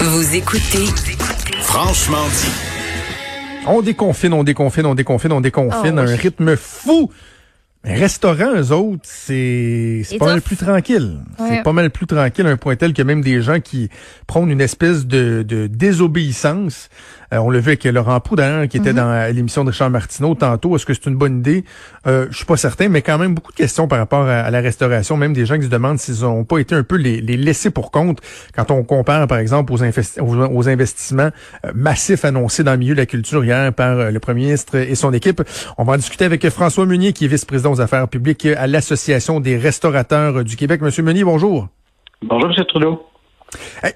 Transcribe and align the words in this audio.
Vous 0.00 0.36
écoutez 0.36 0.84
Franchement 1.60 2.24
dit. 2.28 2.52
On 3.66 3.82
déconfine, 3.82 4.32
on 4.32 4.44
déconfine, 4.44 4.86
on 4.86 4.94
déconfine, 4.94 5.32
on 5.32 5.40
déconfine. 5.40 5.94
Oh, 5.96 6.02
un 6.02 6.06
oui. 6.06 6.14
rythme 6.14 6.56
fou. 6.56 7.10
Restaurant, 7.82 8.54
eux 8.54 8.70
autres, 8.70 9.02
c'est 9.02 10.04
pas 10.20 10.26
mal 10.26 10.40
plus 10.40 10.56
tranquille. 10.56 11.18
C'est 11.38 11.64
pas 11.64 11.72
mal 11.72 11.90
plus 11.90 12.06
tranquille, 12.06 12.46
à 12.46 12.50
un 12.50 12.56
point 12.56 12.76
tel 12.76 12.92
que 12.92 13.02
même 13.02 13.22
des 13.22 13.42
gens 13.42 13.58
qui 13.58 13.88
prônent 14.28 14.50
une 14.50 14.60
espèce 14.60 15.04
de, 15.04 15.42
de 15.46 15.66
désobéissance. 15.66 16.90
Euh, 17.32 17.38
on 17.38 17.50
l'a 17.50 17.58
vu 17.60 17.68
avec 17.68 17.84
Laurent 17.84 18.18
Proux, 18.20 18.36
d'ailleurs, 18.36 18.66
qui 18.68 18.76
était 18.78 18.92
Mm-hmm. 18.92 18.94
dans 18.94 19.34
l'émission 19.34 19.64
de 19.64 19.70
Richard 19.70 19.90
Martineau 19.90 20.34
tantôt. 20.34 20.74
Est-ce 20.76 20.86
que 20.86 20.94
c'est 20.94 21.06
une 21.06 21.16
bonne 21.16 21.38
idée? 21.38 21.64
Euh, 22.06 22.26
je 22.30 22.36
suis 22.36 22.46
pas 22.46 22.56
certain, 22.56 22.88
mais 22.88 23.02
quand 23.02 23.18
même 23.18 23.34
beaucoup 23.34 23.52
de 23.52 23.56
questions 23.56 23.86
par 23.86 23.98
rapport 23.98 24.26
à, 24.26 24.40
à 24.40 24.50
la 24.50 24.60
restauration. 24.60 25.16
Même 25.16 25.32
des 25.34 25.44
gens 25.46 25.56
qui 25.56 25.64
se 25.64 25.70
demandent 25.70 25.98
s'ils 25.98 26.24
ont 26.24 26.44
pas 26.44 26.58
été 26.58 26.74
un 26.74 26.82
peu 26.82 26.96
les, 26.96 27.20
les 27.20 27.36
laissés 27.36 27.70
pour 27.70 27.90
compte 27.90 28.20
quand 28.54 28.70
on 28.70 28.82
compare, 28.82 29.26
par 29.26 29.38
exemple, 29.38 29.72
aux, 29.72 29.82
investi- 29.82 30.20
aux, 30.20 30.36
aux 30.36 30.68
investissements 30.68 31.30
euh, 31.66 31.72
massifs 31.74 32.24
annoncés 32.24 32.64
dans 32.64 32.72
le 32.72 32.78
milieu 32.78 32.94
de 32.94 33.00
la 33.00 33.06
culture 33.06 33.44
hier 33.44 33.72
par 33.74 33.98
euh, 33.98 34.10
le 34.10 34.20
premier 34.20 34.44
ministre 34.46 34.76
et 34.76 34.94
son 34.94 35.12
équipe. 35.12 35.42
On 35.76 35.84
va 35.84 35.94
en 35.94 35.96
discuter 35.96 36.24
avec 36.24 36.48
François 36.48 36.86
Meunier, 36.86 37.12
qui 37.12 37.24
est 37.26 37.28
vice-président 37.28 37.72
aux 37.72 37.80
affaires 37.80 38.08
publiques 38.08 38.46
à 38.46 38.66
l'Association 38.66 39.40
des 39.40 39.56
restaurateurs 39.58 40.44
du 40.44 40.56
Québec. 40.56 40.80
Monsieur 40.80 41.02
Meunier, 41.02 41.24
bonjour. 41.24 41.68
Bonjour, 42.22 42.50
M. 42.50 42.64
Trudeau. 42.66 43.02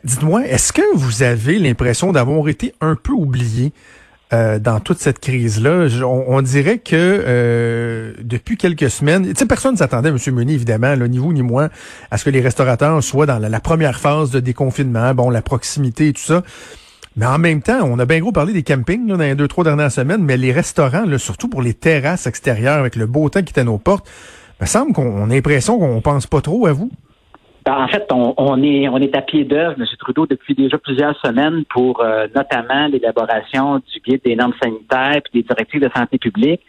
Dites-moi, 0.04 0.46
est-ce 0.46 0.72
que 0.72 0.82
vous 0.94 1.22
avez 1.22 1.58
l'impression 1.58 2.12
d'avoir 2.12 2.48
été 2.48 2.74
un 2.80 2.94
peu 2.94 3.12
oublié 3.12 3.72
euh, 4.32 4.58
dans 4.58 4.80
toute 4.80 4.98
cette 4.98 5.18
crise-là? 5.18 5.88
On, 6.04 6.40
dirait 6.42 6.78
que 6.78 6.94
euh, 6.94 8.14
depuis 8.22 8.56
quelques 8.56 8.90
semaines, 8.90 9.26
tu 9.26 9.34
sais, 9.36 9.46
personne 9.46 9.72
ne 9.72 9.78
s'attendait, 9.78 10.08
M. 10.08 10.18
Meunier, 10.32 10.54
évidemment, 10.54 10.94
là, 10.94 11.08
ni 11.08 11.18
vous 11.18 11.32
ni 11.32 11.42
moi, 11.42 11.68
à 12.10 12.18
ce 12.18 12.24
que 12.24 12.30
les 12.30 12.40
restaurateurs 12.40 13.02
soient 13.02 13.26
dans 13.26 13.38
la, 13.38 13.60
première 13.60 13.98
phase 14.00 14.30
de 14.30 14.40
déconfinement, 14.40 15.14
bon, 15.14 15.30
la 15.30 15.42
proximité 15.42 16.08
et 16.08 16.12
tout 16.12 16.22
ça. 16.22 16.42
Mais 17.16 17.26
en 17.26 17.38
même 17.38 17.60
temps, 17.60 17.80
on 17.82 17.98
a 17.98 18.06
bien 18.06 18.20
gros 18.20 18.32
parlé 18.32 18.54
des 18.54 18.62
campings 18.62 19.06
là, 19.06 19.16
dans 19.16 19.24
les 19.24 19.34
deux, 19.34 19.48
trois 19.48 19.64
dernières 19.64 19.92
semaines, 19.92 20.22
mais 20.22 20.38
les 20.38 20.52
restaurants, 20.52 21.04
surtout 21.18 21.48
pour 21.48 21.60
les 21.60 21.74
terrasses 21.74 22.26
extérieures 22.26 22.78
avec 22.78 22.96
le 22.96 23.06
beau 23.06 23.28
temps 23.28 23.42
qui 23.42 23.58
à 23.60 23.64
nos 23.64 23.76
portes, 23.76 24.08
me 24.60 24.66
semble 24.66 24.94
qu'on 24.94 25.04
on 25.04 25.30
a 25.30 25.34
l'impression 25.34 25.78
qu'on 25.78 26.00
pense 26.00 26.26
pas 26.26 26.40
trop 26.40 26.66
à 26.66 26.72
vous. 26.72 26.90
Ben, 27.64 27.84
en 27.84 27.86
fait, 27.88 28.06
on, 28.10 28.34
on 28.36 28.62
est 28.62 28.88
on 28.88 28.98
est 28.98 29.14
à 29.16 29.22
pied 29.22 29.44
d'œuvre, 29.44 29.76
M. 29.78 29.86
Trudeau, 29.98 30.26
depuis 30.26 30.54
déjà 30.54 30.78
plusieurs 30.78 31.16
semaines 31.20 31.64
pour 31.66 32.00
euh, 32.00 32.26
notamment 32.34 32.88
l'élaboration 32.88 33.76
du 33.78 34.00
guide 34.04 34.22
des 34.24 34.34
normes 34.34 34.54
sanitaires 34.60 35.20
puis 35.22 35.42
des 35.42 35.46
directives 35.48 35.80
de 35.80 35.90
santé 35.94 36.18
publique. 36.18 36.60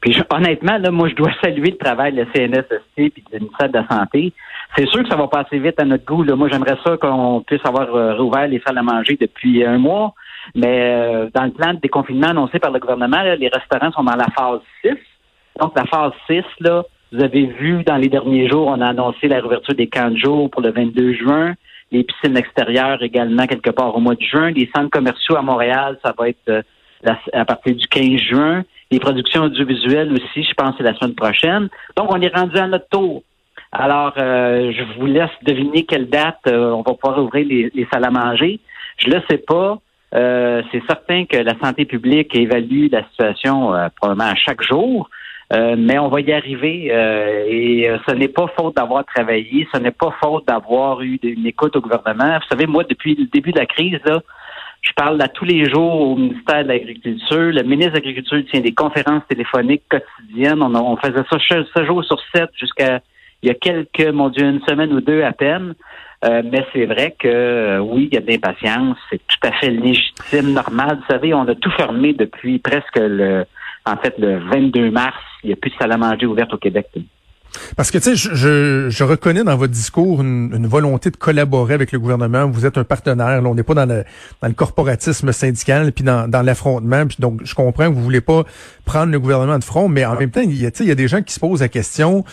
Puis 0.00 0.12
je- 0.12 0.22
honnêtement, 0.32 0.78
là, 0.78 0.90
moi, 0.90 1.08
je 1.08 1.14
dois 1.14 1.32
saluer 1.42 1.72
le 1.72 1.76
travail 1.76 2.12
de 2.12 2.22
la 2.22 2.32
CNSST 2.32 2.94
puis 2.94 3.24
du 3.30 3.38
ministère 3.40 3.68
de 3.68 3.74
la 3.78 3.88
Santé. 3.88 4.32
C'est 4.76 4.86
sûr 4.86 5.02
que 5.02 5.08
ça 5.08 5.16
va 5.16 5.28
passer 5.28 5.58
vite 5.58 5.78
à 5.80 5.84
notre 5.84 6.04
goût. 6.04 6.22
Là. 6.22 6.34
Moi, 6.36 6.48
j'aimerais 6.50 6.78
ça 6.84 6.96
qu'on 6.96 7.42
puisse 7.46 7.64
avoir 7.66 7.94
euh, 7.94 8.14
rouvert 8.14 8.46
les 8.48 8.62
salles 8.66 8.78
à 8.78 8.82
manger 8.82 9.18
depuis 9.20 9.64
un 9.64 9.76
mois. 9.78 10.14
Mais 10.54 10.80
euh, 10.80 11.28
dans 11.34 11.44
le 11.44 11.50
plan 11.50 11.74
de 11.74 11.80
déconfinement 11.80 12.28
annoncé 12.28 12.58
par 12.58 12.70
le 12.70 12.78
gouvernement, 12.78 13.22
là, 13.22 13.36
les 13.36 13.48
restaurants 13.48 13.92
sont 13.92 14.04
dans 14.04 14.16
la 14.16 14.28
phase 14.36 14.60
6. 14.82 14.92
Donc, 15.60 15.72
la 15.76 15.84
phase 15.84 16.12
6, 16.26 16.42
là, 16.60 16.84
vous 17.12 17.22
avez 17.22 17.46
vu 17.46 17.82
dans 17.84 17.96
les 17.96 18.08
derniers 18.08 18.48
jours, 18.48 18.66
on 18.68 18.80
a 18.80 18.88
annoncé 18.88 19.28
la 19.28 19.36
réouverture 19.36 19.74
des 19.74 19.86
camps 19.86 20.10
de 20.10 20.16
jour 20.16 20.50
pour 20.50 20.62
le 20.62 20.70
22 20.70 21.14
juin, 21.14 21.54
les 21.90 22.04
piscines 22.04 22.36
extérieures 22.36 23.02
également 23.02 23.46
quelque 23.46 23.70
part 23.70 23.96
au 23.96 24.00
mois 24.00 24.14
de 24.14 24.22
juin, 24.22 24.50
les 24.50 24.70
centres 24.74 24.90
commerciaux 24.90 25.36
à 25.36 25.42
Montréal, 25.42 25.98
ça 26.04 26.14
va 26.18 26.28
être 26.28 26.48
euh, 26.48 26.62
à 27.32 27.44
partir 27.44 27.74
du 27.74 27.86
15 27.86 28.20
juin, 28.20 28.64
les 28.90 28.98
productions 28.98 29.42
audiovisuelles 29.44 30.12
aussi, 30.12 30.42
je 30.42 30.54
pense 30.54 30.74
c'est 30.76 30.84
la 30.84 30.94
semaine 30.94 31.14
prochaine. 31.14 31.68
Donc, 31.96 32.12
on 32.12 32.20
est 32.20 32.34
rendu 32.34 32.56
à 32.58 32.66
notre 32.66 32.88
tour. 32.88 33.22
Alors, 33.72 34.14
euh, 34.16 34.72
je 34.72 34.98
vous 34.98 35.06
laisse 35.06 35.30
deviner 35.42 35.84
quelle 35.84 36.08
date 36.08 36.40
euh, 36.46 36.70
on 36.70 36.82
va 36.82 36.94
pouvoir 36.94 37.22
ouvrir 37.22 37.46
les, 37.46 37.70
les 37.74 37.86
salles 37.92 38.04
à 38.04 38.10
manger. 38.10 38.60
Je 38.96 39.10
le 39.10 39.20
sais 39.30 39.38
pas. 39.38 39.78
Euh, 40.14 40.62
c'est 40.72 40.82
certain 40.86 41.26
que 41.26 41.36
la 41.36 41.54
santé 41.62 41.84
publique 41.84 42.34
évalue 42.34 42.86
la 42.90 43.04
situation 43.08 43.74
euh, 43.74 43.88
probablement 43.94 44.30
à 44.30 44.34
chaque 44.34 44.62
jour. 44.62 45.10
Euh, 45.50 45.76
mais 45.78 45.98
on 45.98 46.08
va 46.08 46.20
y 46.20 46.30
arriver 46.30 46.90
euh, 46.92 47.46
et 47.48 47.88
euh, 47.88 47.96
ce 48.06 48.14
n'est 48.14 48.28
pas 48.28 48.48
faute 48.54 48.76
d'avoir 48.76 49.06
travaillé, 49.06 49.66
ce 49.72 49.78
n'est 49.78 49.92
pas 49.92 50.14
faute 50.22 50.46
d'avoir 50.46 51.00
eu 51.00 51.18
une 51.22 51.46
écoute 51.46 51.74
au 51.74 51.80
gouvernement. 51.80 52.38
Vous 52.38 52.48
savez, 52.50 52.66
moi, 52.66 52.84
depuis 52.84 53.14
le 53.14 53.24
début 53.26 53.52
de 53.52 53.58
la 53.58 53.64
crise, 53.64 53.98
là, 54.04 54.20
je 54.82 54.92
parle 54.92 55.20
à 55.22 55.28
tous 55.28 55.46
les 55.46 55.68
jours 55.68 56.00
au 56.00 56.16
ministère 56.16 56.64
de 56.64 56.68
l'Agriculture. 56.68 57.52
Le 57.52 57.62
ministre 57.62 57.92
de 57.92 57.96
l'Agriculture 57.96 58.42
tient 58.50 58.60
des 58.60 58.74
conférences 58.74 59.22
téléphoniques 59.28 59.84
quotidiennes. 59.88 60.62
On, 60.62 60.96
faisait 60.96 61.24
ça 61.30 61.38
7 61.74 61.86
jours 61.86 62.04
sur 62.04 62.18
7 62.34 62.50
jusqu'à 62.54 63.00
il 63.42 63.48
y 63.48 63.50
a 63.50 63.54
quelques, 63.54 64.08
mon 64.12 64.28
Dieu, 64.30 64.44
une 64.44 64.60
semaine 64.68 64.92
ou 64.92 65.00
deux 65.00 65.22
à 65.22 65.32
peine. 65.32 65.74
Euh, 66.24 66.42
mais 66.44 66.66
c'est 66.72 66.86
vrai 66.86 67.14
que 67.16 67.28
euh, 67.28 67.78
oui, 67.78 68.08
il 68.10 68.14
y 68.14 68.18
a 68.18 68.20
de 68.20 68.26
l'impatience. 68.26 68.96
C'est 69.08 69.20
tout 69.26 69.46
à 69.46 69.52
fait 69.52 69.70
légitime, 69.70 70.52
normal. 70.52 70.98
Vous 70.98 71.14
savez, 71.14 71.32
on 71.32 71.46
a 71.46 71.54
tout 71.54 71.70
fermé 71.70 72.12
depuis 72.12 72.58
presque 72.58 72.96
le 72.96 73.44
en 73.88 73.96
fait 73.96 74.14
le 74.18 74.38
22 74.50 74.90
mars. 74.90 75.16
Il 75.44 75.48
n'y 75.48 75.52
a 75.52 75.56
plus 75.56 75.70
de 75.70 75.76
salle 75.76 75.92
à 75.92 75.96
manger 75.96 76.26
ouverte 76.26 76.52
au 76.52 76.58
Québec. 76.58 76.86
Parce 77.76 77.90
que, 77.90 77.98
tu 77.98 78.04
sais, 78.04 78.16
je, 78.16 78.34
je, 78.34 78.90
je 78.90 79.04
reconnais 79.04 79.42
dans 79.42 79.56
votre 79.56 79.72
discours 79.72 80.20
une, 80.20 80.52
une 80.54 80.66
volonté 80.66 81.10
de 81.10 81.16
collaborer 81.16 81.74
avec 81.74 81.92
le 81.92 81.98
gouvernement. 81.98 82.46
Vous 82.46 82.66
êtes 82.66 82.78
un 82.78 82.84
partenaire. 82.84 83.40
Là, 83.40 83.48
on 83.48 83.54
n'est 83.54 83.62
pas 83.62 83.74
dans 83.74 83.86
le, 83.86 84.04
dans 84.42 84.48
le 84.48 84.54
corporatisme 84.54 85.32
syndical, 85.32 85.92
puis 85.92 86.04
dans, 86.04 86.28
dans 86.28 86.42
l'affrontement. 86.42 87.06
Puis 87.06 87.16
donc, 87.20 87.40
je 87.44 87.54
comprends 87.54 87.88
que 87.88 87.94
vous 87.94 88.02
voulez 88.02 88.20
pas 88.20 88.44
prendre 88.84 89.12
le 89.12 89.20
gouvernement 89.20 89.58
de 89.58 89.64
front, 89.64 89.88
mais 89.88 90.04
en 90.04 90.16
même 90.16 90.30
temps, 90.30 90.42
il 90.42 90.60
y 90.60 90.66
a, 90.66 90.70
tu 90.70 90.78
sais, 90.78 90.84
il 90.84 90.88
y 90.88 90.92
a 90.92 90.96
des 90.96 91.08
gens 91.08 91.22
qui 91.22 91.32
se 91.32 91.40
posent 91.40 91.60
la 91.60 91.68
question 91.68 92.24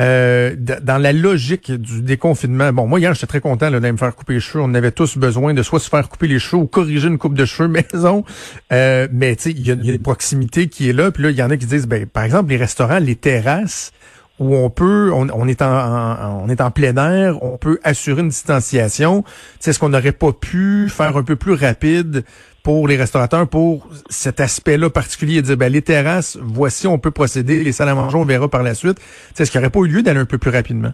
euh, 0.00 0.56
dans 0.56 0.98
la 0.98 1.12
logique 1.12 1.70
du 1.70 2.00
déconfinement. 2.00 2.72
Bon, 2.72 2.86
moi, 2.86 3.00
hier, 3.00 3.12
j'étais 3.12 3.26
très 3.26 3.40
content 3.40 3.70
d'aller 3.70 3.92
me 3.92 3.98
faire 3.98 4.14
couper 4.14 4.34
les 4.34 4.40
cheveux. 4.40 4.64
On 4.64 4.72
avait 4.72 4.92
tous 4.92 5.18
besoin 5.18 5.52
de 5.52 5.62
soit 5.62 5.78
se 5.78 5.90
faire 5.90 6.08
couper 6.08 6.26
les 6.26 6.38
cheveux 6.38 6.62
ou 6.62 6.66
corriger 6.66 7.08
une 7.08 7.18
coupe 7.18 7.34
de 7.34 7.44
cheveux 7.44 7.68
maison. 7.92 8.24
Euh, 8.72 9.08
mais, 9.12 9.36
tu 9.36 9.42
sais, 9.42 9.50
il 9.50 9.60
y 9.60 9.68
y 9.68 9.90
a 9.90 9.94
une 9.94 9.98
proximité 9.98 10.68
qui 10.68 10.88
est 10.88 10.94
là. 10.94 11.10
Puis 11.10 11.22
là, 11.22 11.30
il 11.30 11.36
y 11.36 11.42
en 11.42 11.50
a 11.50 11.56
qui 11.56 11.66
disent, 11.66 11.86
ben, 11.86 12.06
par 12.06 12.24
exemple, 12.24 12.50
les 12.50 12.56
restaurants, 12.56 12.98
les 12.98 13.16
terrasses, 13.16 13.92
où 14.40 14.56
on 14.56 14.70
peut, 14.70 15.12
on, 15.12 15.28
on 15.32 15.46
est 15.46 15.62
en, 15.62 16.42
on 16.42 16.48
est 16.48 16.60
en 16.60 16.70
plein 16.70 16.96
air, 16.96 17.40
on 17.42 17.58
peut 17.58 17.78
assurer 17.84 18.22
une 18.22 18.30
distanciation. 18.30 19.22
C'est 19.60 19.72
ce 19.72 19.78
qu'on 19.78 19.90
n'aurait 19.90 20.12
pas 20.12 20.32
pu 20.32 20.88
faire 20.88 21.16
un 21.16 21.22
peu 21.22 21.36
plus 21.36 21.52
rapide 21.52 22.24
pour 22.62 22.88
les 22.88 22.96
restaurateurs 22.96 23.48
pour 23.48 23.88
cet 24.08 24.40
aspect-là 24.40 24.90
particulier, 24.90 25.42
dire 25.42 25.56
ben 25.56 25.70
les 25.70 25.82
terrasses, 25.82 26.38
voici 26.40 26.86
on 26.86 26.98
peut 26.98 27.10
procéder, 27.10 27.62
les 27.62 27.72
salles 27.72 27.90
à 27.90 27.94
manger 27.94 28.16
on 28.16 28.24
verra 28.24 28.48
par 28.48 28.62
la 28.62 28.74
suite. 28.74 28.98
C'est 29.34 29.44
ce 29.44 29.50
qui 29.50 29.58
n'aurait 29.58 29.70
pas 29.70 29.80
eu 29.80 29.88
lieu 29.88 30.02
d'aller 30.02 30.20
un 30.20 30.26
peu 30.26 30.38
plus 30.38 30.50
rapidement. 30.50 30.92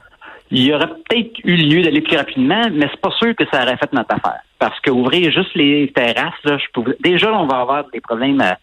Il 0.50 0.62
y 0.62 0.72
aurait 0.72 0.86
peut-être 0.86 1.40
eu 1.44 1.56
lieu 1.56 1.82
d'aller 1.82 2.02
plus 2.02 2.16
rapidement, 2.16 2.62
mais 2.72 2.86
c'est 2.90 3.00
pas 3.00 3.10
sûr 3.18 3.34
que 3.34 3.44
ça 3.52 3.62
aurait 3.62 3.76
fait 3.76 3.92
notre 3.92 4.14
affaire. 4.14 4.40
Parce 4.60 4.78
que 4.80 4.90
ouvrir 4.90 5.32
juste 5.32 5.54
les 5.54 5.92
terrasses, 5.94 6.34
là, 6.44 6.56
je 6.58 6.66
pouvais... 6.72 6.96
déjà 7.00 7.32
on 7.32 7.46
va 7.46 7.58
avoir 7.60 7.84
des 7.92 8.00
problèmes 8.00 8.40
à, 8.40 8.56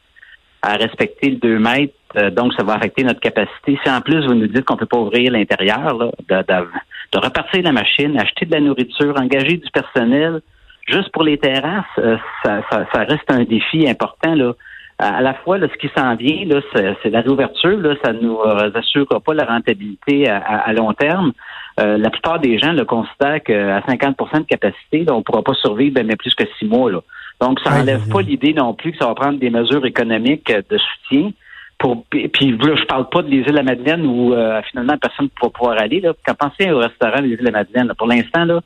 à 0.63 0.74
respecter 0.78 1.29
le 1.31 1.35
2 1.38 1.59
mètres, 1.59 1.94
euh, 2.18 2.29
donc 2.31 2.53
ça 2.53 2.63
va 2.63 2.74
affecter 2.75 3.03
notre 3.03 3.19
capacité. 3.19 3.78
Si 3.84 3.90
en 3.90 4.01
plus 4.01 4.25
vous 4.25 4.34
nous 4.34 4.47
dites 4.47 4.63
qu'on 4.66 4.78
peut 4.78 4.85
pas 4.85 4.97
ouvrir 4.97 5.31
l'intérieur, 5.31 5.97
de, 5.97 6.35
de, 6.38 6.68
de 7.13 7.18
repartir 7.19 7.62
la 7.63 7.72
machine, 7.74 8.18
acheter 8.19 8.46
de 8.46 8.51
la 8.53 8.62
nourriture, 8.62 9.13
engager 9.19 9.57
du 9.57 9.69
personnel, 9.72 10.41
juste 10.88 11.12
pour 11.12 11.23
les 11.23 11.38
terrasses, 11.38 11.85
euh, 12.00 12.18
ça, 12.44 12.62
ça, 12.72 12.85
ça 12.94 13.00
reste 13.03 13.29
un 13.29 13.44
défi 13.44 13.88
important 13.90 14.35
là. 14.35 14.53
À 15.00 15.22
la 15.22 15.34
fois, 15.34 15.57
là, 15.57 15.68
ce 15.73 15.78
qui 15.79 15.90
s'en 15.97 16.16
vient, 16.16 16.46
c'est, 16.72 17.09
la 17.09 17.22
réouverture, 17.22 17.78
là, 17.79 17.96
ça 18.06 18.13
ne 18.13 18.19
nous 18.22 18.38
euh, 18.40 18.69
assurera 18.75 19.19
pas 19.19 19.34
la 19.34 19.44
rentabilité 19.44 20.29
à, 20.29 20.38
à- 20.38 20.69
à 20.69 20.72
long 20.73 20.94
terme. 20.94 21.34
Euh, 21.79 21.97
la 21.97 22.12
plupart 22.12 22.40
des 22.40 22.59
gens 22.59 22.72
le 22.73 22.85
considèrent 22.85 23.41
qu'à 23.44 23.79
50% 23.81 24.41
de 24.41 24.46
capacité, 24.46 25.03
là, 25.03 25.13
on 25.16 25.18
ne 25.18 25.23
pourra 25.23 25.41
pas 25.41 25.56
survivre 25.56 26.00
bien 26.02 26.16
plus 26.16 26.35
que 26.35 26.44
six 26.59 26.66
mois. 26.66 26.91
Là. 26.91 27.00
Donc, 27.42 27.60
ça 27.62 27.72
n'enlève 27.80 28.08
pas 28.10 28.22
l'idée 28.22 28.54
non 28.54 28.74
plus 28.74 28.92
que 28.92 28.98
ça 28.98 29.08
va 29.08 29.16
prendre 29.16 29.40
des 29.40 29.50
mesures 29.50 29.86
économiques 29.86 30.50
euh, 30.50 30.62
de 30.70 30.78
soutien. 30.78 31.32
Pour, 31.80 32.06
puis 32.06 32.52
là, 32.52 32.76
je 32.76 32.86
parle 32.86 33.10
pas 33.10 33.24
des 33.24 33.38
îles 33.38 33.46
de 33.46 33.52
la 33.52 33.64
Madeleine 33.64 34.06
où 34.06 34.34
euh, 34.34 34.62
finalement 34.72 34.98
personne 34.98 35.26
ne 35.26 35.46
va 35.46 35.50
pouvoir 35.50 35.82
aller. 35.82 36.00
Là. 36.00 36.14
Quand 36.26 36.36
pensez 36.36 36.72
au 36.72 36.78
restaurant 36.80 37.22
des 37.22 37.30
îles 37.30 37.40
de 37.40 37.44
la 37.46 37.52
Madeleine, 37.52 37.88
là, 37.88 37.94
pour 37.96 38.08
l'instant, 38.08 38.46
là, 38.46 38.62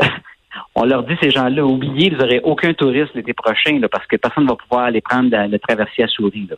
on 0.74 0.84
leur 0.84 1.04
dit 1.04 1.14
ces 1.22 1.30
gens-là, 1.30 1.64
oubliez, 1.64 2.10
vous 2.10 2.16
n'aurez 2.16 2.40
aucun 2.42 2.72
touriste 2.74 3.14
l'été 3.14 3.34
prochain 3.34 3.78
là, 3.78 3.88
parce 3.88 4.06
que 4.06 4.16
personne 4.16 4.44
ne 4.44 4.48
va 4.48 4.56
pouvoir 4.56 4.86
aller 4.86 5.00
prendre 5.00 5.30
la- 5.30 5.46
le 5.46 5.58
traversier 5.58 6.04
à 6.04 6.08
souris. 6.08 6.48
Là. 6.50 6.56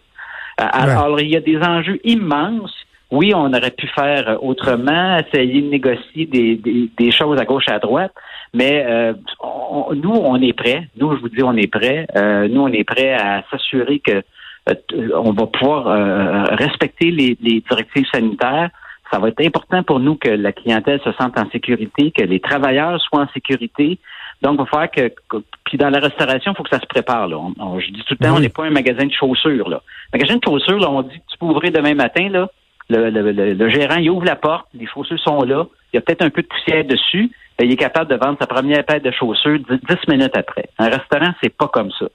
Euh, 0.60 0.68
Alors, 0.72 1.20
il 1.20 1.28
y 1.28 1.36
a 1.36 1.40
des 1.40 1.58
enjeux 1.58 2.00
immenses. 2.04 2.74
Oui, 3.10 3.32
on 3.34 3.52
aurait 3.52 3.70
pu 3.70 3.86
faire 3.88 4.28
euh, 4.28 4.36
autrement, 4.40 5.18
essayer 5.18 5.62
de 5.62 5.68
négocier 5.68 6.26
des, 6.26 6.56
des, 6.56 6.90
des 6.98 7.10
choses 7.10 7.38
à 7.40 7.44
gauche 7.44 7.64
et 7.68 7.72
à 7.72 7.78
droite, 7.78 8.12
mais 8.54 8.84
euh, 8.86 9.12
on- 9.40 9.94
nous, 9.94 10.10
on 10.14 10.40
est 10.40 10.52
prêts. 10.52 10.88
Nous, 10.98 11.14
je 11.16 11.20
vous 11.20 11.28
dis, 11.28 11.42
on 11.42 11.56
est 11.56 11.70
prêts. 11.70 12.06
Euh, 12.16 12.48
nous, 12.48 12.62
on 12.62 12.68
est 12.68 12.84
prêts 12.84 13.12
à 13.14 13.42
s'assurer 13.50 14.00
que 14.00 14.22
euh, 14.70 15.08
on 15.14 15.32
va 15.32 15.46
pouvoir 15.46 15.86
euh, 15.88 16.44
respecter 16.56 17.10
les, 17.10 17.36
les 17.40 17.60
directives 17.68 18.06
sanitaires. 18.12 18.70
Ça 19.10 19.18
va 19.18 19.28
être 19.28 19.40
important 19.40 19.82
pour 19.82 20.00
nous 20.00 20.16
que 20.16 20.28
la 20.28 20.52
clientèle 20.52 21.00
se 21.02 21.12
sente 21.12 21.38
en 21.38 21.48
sécurité, 21.50 22.10
que 22.10 22.22
les 22.24 22.40
travailleurs 22.40 23.00
soient 23.00 23.22
en 23.22 23.28
sécurité. 23.28 23.98
Donc, 24.42 24.54
il 24.54 24.58
va 24.58 24.66
falloir 24.66 24.90
que, 24.90 25.08
que- 25.28 25.42
puis 25.64 25.78
dans 25.78 25.88
la 25.88 25.98
restauration, 25.98 26.52
il 26.52 26.56
faut 26.56 26.62
que 26.62 26.68
ça 26.70 26.78
se 26.80 26.86
prépare. 26.86 27.26
Là. 27.26 27.38
On- 27.38 27.54
on- 27.58 27.80
je 27.80 27.86
dis 27.90 28.02
tout 28.06 28.14
le 28.20 28.24
temps, 28.24 28.32
Oui. 28.32 28.36
on 28.36 28.40
n'est 28.40 28.48
pas 28.50 28.64
un 28.66 28.70
magasin 28.70 29.06
de 29.06 29.12
chaussures. 29.12 29.68
Là. 29.68 29.80
Magasin 30.12 30.36
de 30.36 30.42
chaussures, 30.44 30.78
là, 30.78 30.90
on 30.90 31.02
dit 31.02 31.18
tu 31.30 31.38
peux 31.38 31.46
ouvrir 31.46 31.72
demain 31.72 31.94
matin. 31.94 32.28
Là, 32.28 32.48
le, 32.90 33.10
le- 33.10 33.32
le- 33.32 33.54
le 33.54 33.68
gérant, 33.70 33.96
il 33.96 34.10
ouvre 34.10 34.24
la 34.26 34.36
porte, 34.36 34.66
les 34.74 34.86
chaussures 34.86 35.18
sont 35.20 35.42
là. 35.42 35.66
Il 35.92 35.96
y 35.96 35.98
a 35.98 36.02
peut-être 36.02 36.22
un 36.22 36.30
peu 36.30 36.42
de 36.42 36.46
poussière 36.46 36.84
dessus, 36.84 37.30
il 37.60 37.72
est 37.72 37.76
capable 37.76 38.10
de 38.10 38.16
vendre 38.16 38.38
sa 38.40 38.46
première 38.46 38.84
paire 38.84 39.00
de 39.00 39.10
chaussures 39.10 39.58
dix 39.58 40.08
minutes 40.08 40.36
après. 40.36 40.68
Un 40.78 40.88
restaurant, 40.88 41.32
c'est 41.42 41.54
pas 41.54 41.68
comme 41.68 41.90
ça. 41.98 42.06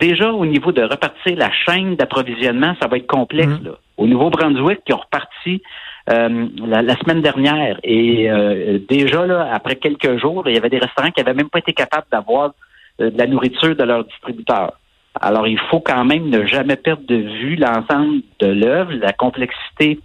Déjà, 0.00 0.32
au 0.32 0.46
niveau 0.46 0.72
de 0.72 0.82
repartir 0.82 1.36
la 1.36 1.50
chaîne 1.52 1.96
d'approvisionnement, 1.96 2.74
ça 2.80 2.88
va 2.88 2.96
être 2.96 3.06
complexe. 3.06 3.60
Mm. 3.60 3.64
Là. 3.64 3.70
Au 3.98 4.06
Nouveau-Brunswick, 4.06 4.80
qui 4.84 4.92
ont 4.92 4.98
reparti 4.98 5.62
euh, 6.10 6.48
la, 6.66 6.96
semaine 6.96 7.22
dernière. 7.22 7.78
Et 7.82 8.30
euh, 8.30 8.78
déjà, 8.88 9.26
là, 9.26 9.50
après 9.52 9.76
quelques 9.76 10.18
jours, 10.18 10.44
il 10.46 10.54
y 10.54 10.58
avait 10.58 10.68
des 10.68 10.78
restaurants 10.78 11.10
qui 11.10 11.20
n'avaient 11.20 11.36
même 11.36 11.48
pas 11.48 11.58
été 11.58 11.72
capables 11.72 12.06
d'avoir 12.10 12.52
euh, 13.00 13.10
de 13.10 13.18
la 13.18 13.26
nourriture 13.26 13.74
de 13.74 13.82
leurs 13.82 14.04
distributeurs. 14.04 14.72
Alors, 15.20 15.46
il 15.46 15.58
faut 15.70 15.80
quand 15.80 16.04
même 16.04 16.28
ne 16.28 16.44
jamais 16.44 16.76
perdre 16.76 17.06
de 17.06 17.16
vue 17.16 17.56
l'ensemble 17.56 18.20
de 18.40 18.48
l'œuvre, 18.48 18.92
la 18.92 19.12
complexité 19.12 19.98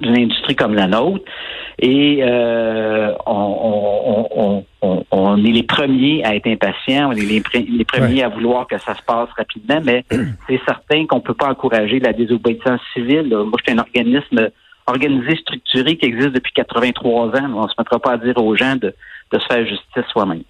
d'une 0.00 0.16
industrie 0.16 0.56
comme 0.56 0.74
la 0.74 0.86
nôtre. 0.86 1.24
Et 1.78 2.20
euh, 2.22 3.12
on, 3.26 4.64
est 5.44 5.52
les 5.52 5.62
premiers 5.62 6.24
à 6.24 6.34
être 6.34 6.46
impatients, 6.46 7.10
on 7.10 7.12
est 7.12 7.24
les, 7.24 7.84
premiers 7.84 8.22
à 8.22 8.28
vouloir 8.28 8.66
que 8.66 8.78
ça 8.78 8.94
se 8.94 9.02
passe 9.02 9.28
rapidement, 9.36 9.80
mais 9.82 10.04
c'est 10.48 10.60
certain 10.66 11.06
qu'on 11.06 11.16
ne 11.16 11.22
peut 11.22 11.34
pas 11.34 11.48
encourager 11.48 11.98
la 12.00 12.12
désobéissance 12.12 12.80
civile. 12.92 13.28
Moi, 13.28 13.58
je 13.58 13.70
suis 13.70 13.78
un 13.78 13.80
organisme 13.80 14.50
organisé, 14.86 15.36
structuré 15.36 15.96
qui 15.96 16.06
existe 16.06 16.32
depuis 16.32 16.52
83 16.52 17.28
ans. 17.28 17.50
On 17.54 17.62
ne 17.64 17.68
se 17.68 17.74
mettra 17.78 17.98
pas 17.98 18.12
à 18.12 18.16
dire 18.18 18.36
aux 18.36 18.56
gens 18.56 18.76
de 18.76 18.92
se 19.32 19.46
faire 19.46 19.66
justice 19.66 20.04
soi-même. 20.12 20.42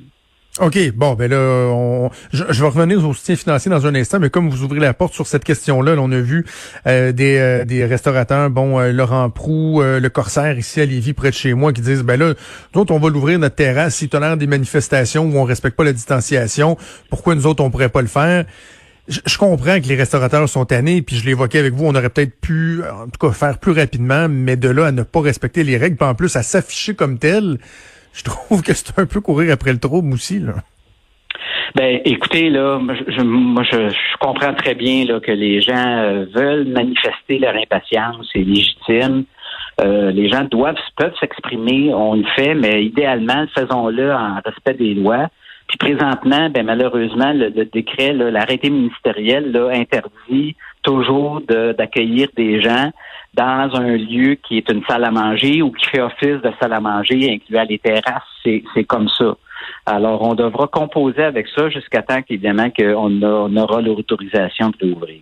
OK, 0.58 0.76
bon, 0.96 1.14
ben 1.14 1.30
là, 1.30 2.10
je, 2.32 2.42
vais 2.42 2.66
revenir 2.66 3.08
au 3.08 3.14
soutien 3.14 3.36
financier 3.36 3.70
dans 3.70 3.86
un 3.86 3.94
instant, 3.94 4.18
mais 4.18 4.30
comme 4.30 4.50
vous 4.50 4.64
ouvrez 4.64 4.80
la 4.80 4.92
porte 4.92 5.14
sur 5.14 5.28
cette 5.28 5.44
question-là, 5.44 5.94
on 5.96 6.10
a 6.10 6.18
vu 6.18 6.44
euh, 6.88 7.12
des, 7.12 7.36
euh, 7.38 7.64
des 7.64 7.84
restaurateurs, 7.84 8.50
bon, 8.50 8.80
euh, 8.80 8.90
Laurent 8.90 9.30
Prou, 9.30 9.80
le 9.80 10.08
Corsaire 10.08 10.58
ici 10.58 10.80
à 10.80 10.86
Lévis, 10.86 11.12
près 11.12 11.30
de 11.30 11.36
chez 11.36 11.54
moi, 11.54 11.72
qui 11.72 11.82
disent, 11.82 12.02
ben 12.02 12.18
là, 12.18 12.34
nous 12.74 12.80
autres, 12.80 12.92
on 12.92 12.98
va 12.98 13.10
l'ouvrir 13.10 13.38
notre 13.38 13.54
terrasse, 13.54 13.94
s'il 13.94 14.08
tolère 14.08 14.36
des 14.36 14.48
manifestations 14.48 15.24
où 15.24 15.38
on 15.38 15.44
respecte 15.44 15.76
pas 15.76 15.84
la 15.84 15.92
distanciation, 15.92 16.76
pourquoi 17.10 17.36
nous 17.36 17.46
autres, 17.46 17.62
on 17.62 17.70
pourrait 17.70 17.88
pas 17.88 18.02
le 18.02 18.08
faire? 18.08 18.44
Je, 19.06 19.38
comprends 19.38 19.80
que 19.80 19.86
les 19.86 19.96
restaurateurs 19.96 20.48
sont 20.48 20.64
tannés, 20.64 21.00
puis 21.00 21.16
je 21.16 21.26
l'évoquais 21.26 21.60
avec 21.60 21.74
vous, 21.74 21.86
on 21.86 21.94
aurait 21.94 22.10
peut-être 22.10 22.38
pu, 22.40 22.82
en 22.82 23.06
tout 23.06 23.24
cas, 23.28 23.32
faire 23.32 23.58
plus 23.58 23.72
rapidement, 23.72 24.28
mais 24.28 24.56
de 24.56 24.68
là 24.68 24.86
à 24.86 24.92
ne 24.92 25.04
pas 25.04 25.20
respecter 25.20 25.62
les 25.62 25.76
règles, 25.76 25.96
puis 25.96 26.06
en 26.06 26.14
plus 26.16 26.34
à 26.34 26.42
s'afficher 26.42 26.94
comme 26.94 27.18
tel, 27.18 27.58
je 28.12 28.24
trouve 28.24 28.62
que 28.62 28.72
c'est 28.72 28.98
un 28.98 29.06
peu 29.06 29.20
courir 29.20 29.52
après 29.52 29.72
le 29.72 29.78
trouble 29.78 30.12
aussi, 30.12 30.40
là. 30.40 30.54
Ben, 31.74 32.00
écoutez, 32.04 32.50
là, 32.50 32.80
je, 33.06 33.22
moi, 33.22 33.62
je, 33.62 33.92
comprends 34.18 34.54
très 34.54 34.74
bien 34.74 35.04
là, 35.04 35.20
que 35.20 35.30
les 35.30 35.60
gens 35.60 35.98
euh, 35.98 36.24
veulent 36.34 36.66
manifester 36.66 37.38
leur 37.38 37.54
impatience, 37.54 38.28
c'est 38.32 38.40
légitime. 38.40 39.24
Euh, 39.80 40.10
les 40.10 40.28
gens 40.28 40.44
doivent, 40.44 40.76
peuvent 40.96 41.14
s'exprimer, 41.20 41.94
on 41.94 42.14
le 42.14 42.24
fait, 42.34 42.54
mais 42.54 42.84
idéalement, 42.84 43.46
faisons-le 43.54 44.12
en 44.12 44.40
respect 44.44 44.74
des 44.74 44.94
lois. 44.94 45.28
Puis 45.68 45.78
présentement, 45.78 46.50
ben 46.50 46.66
malheureusement, 46.66 47.32
le, 47.32 47.64
décret, 47.64 48.12
l'arrêté 48.12 48.68
ministériel 48.70 49.56
interdit 49.72 50.56
toujours 50.82 51.40
d'accueillir 51.42 52.28
des 52.36 52.60
gens 52.60 52.90
dans 53.34 53.70
un 53.74 53.96
lieu 53.96 54.34
qui 54.34 54.58
est 54.58 54.70
une 54.70 54.84
salle 54.84 55.04
à 55.04 55.10
manger 55.10 55.62
ou 55.62 55.70
qui 55.70 55.86
fait 55.86 56.00
office 56.00 56.42
de 56.42 56.52
salle 56.60 56.72
à 56.72 56.80
manger, 56.80 57.32
incluant 57.32 57.64
les 57.68 57.78
terrasses. 57.78 58.22
C'est 58.44 58.84
comme 58.84 59.08
ça. 59.08 59.36
Alors, 59.86 60.22
on 60.22 60.34
devra 60.34 60.66
composer 60.66 61.22
avec 61.22 61.46
ça 61.48 61.68
jusqu'à 61.68 62.02
temps 62.02 62.22
qu'évidemment 62.22 62.70
qu'on 62.70 63.22
on 63.22 63.56
aura 63.56 63.80
l'autorisation 63.80 64.70
de 64.70 64.86
l'ouvrir. 64.86 65.20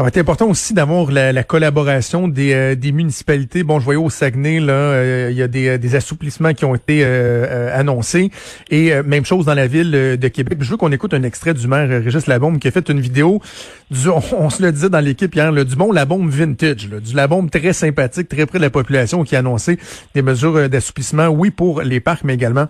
Ça 0.00 0.04
va 0.04 0.08
être 0.08 0.16
important 0.16 0.48
aussi 0.48 0.72
d'avoir 0.72 1.10
la, 1.10 1.44
collaboration 1.44 2.26
des, 2.26 2.54
euh, 2.54 2.74
des, 2.74 2.90
municipalités. 2.90 3.64
Bon, 3.64 3.80
je 3.80 3.84
voyais 3.84 4.00
au 4.00 4.08
Saguenay, 4.08 4.58
là, 4.58 4.72
euh, 4.72 5.28
il 5.30 5.36
y 5.36 5.42
a 5.42 5.46
des, 5.46 5.68
euh, 5.68 5.76
des, 5.76 5.94
assouplissements 5.94 6.54
qui 6.54 6.64
ont 6.64 6.74
été 6.74 7.04
annoncés. 7.04 8.30
Et 8.70 8.94
même 9.02 9.26
chose 9.26 9.44
dans 9.44 9.52
la 9.52 9.66
ville 9.66 9.90
de 9.90 10.28
Québec. 10.28 10.56
Je 10.62 10.70
veux 10.70 10.78
qu'on 10.78 10.90
écoute 10.90 11.12
un 11.12 11.22
extrait 11.22 11.52
du 11.52 11.68
maire 11.68 11.86
Régis 11.86 12.26
Labombe 12.28 12.58
qui 12.58 12.68
a 12.68 12.70
fait 12.70 12.88
une 12.88 12.98
vidéo, 12.98 13.42
du, 13.90 14.08
on, 14.08 14.48
se 14.48 14.62
le 14.62 14.72
disait 14.72 14.88
dans 14.88 15.00
l'équipe 15.00 15.34
hier, 15.34 15.52
du 15.52 15.76
bon 15.76 15.92
Labombe 15.92 16.30
vintage, 16.30 16.88
du 16.88 17.14
Labombe 17.14 17.50
très 17.50 17.74
sympathique, 17.74 18.30
très 18.30 18.46
près 18.46 18.56
de 18.56 18.64
la 18.64 18.70
population 18.70 19.22
qui 19.22 19.36
a 19.36 19.40
annoncé 19.40 19.78
des 20.14 20.22
mesures 20.22 20.70
d'assouplissement, 20.70 21.26
oui, 21.26 21.50
pour 21.50 21.82
les 21.82 22.00
parcs, 22.00 22.24
mais 22.24 22.32
également 22.32 22.68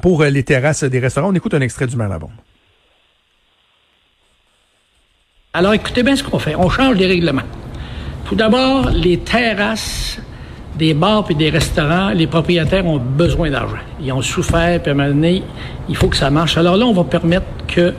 pour 0.00 0.24
les 0.24 0.42
terrasses 0.42 0.84
des 0.84 0.98
restaurants. 0.98 1.28
On 1.28 1.34
écoute 1.34 1.52
un 1.52 1.60
extrait 1.60 1.86
du 1.86 1.96
maire 1.98 2.08
Labombe. 2.08 2.30
Alors 5.56 5.72
écoutez 5.72 6.02
bien 6.02 6.16
ce 6.16 6.24
qu'on 6.24 6.40
fait. 6.40 6.56
On 6.56 6.68
change 6.68 6.96
les 6.96 7.06
règlements. 7.06 7.42
Tout 8.24 8.34
d'abord, 8.34 8.90
les 8.90 9.18
terrasses 9.18 10.18
des 10.76 10.94
bars 10.94 11.24
et 11.30 11.34
des 11.34 11.48
restaurants, 11.48 12.10
les 12.10 12.26
propriétaires 12.26 12.84
ont 12.84 12.98
besoin 12.98 13.50
d'argent. 13.50 13.76
Ils 14.02 14.12
ont 14.12 14.20
souffert, 14.20 14.82
puis 14.82 14.90
à 14.90 14.94
un 14.96 15.22
il 15.22 15.94
faut 15.94 16.08
que 16.08 16.16
ça 16.16 16.28
marche. 16.28 16.56
Alors 16.58 16.76
là, 16.76 16.86
on 16.86 16.92
va 16.92 17.04
permettre 17.04 17.46
que 17.68 17.94